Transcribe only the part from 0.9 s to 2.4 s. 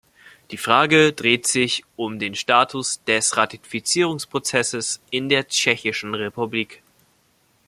dreht sich um den